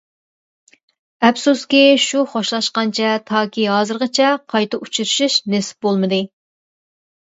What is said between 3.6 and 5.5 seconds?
ھازىرغىچە قايتا ئۇچرىشىش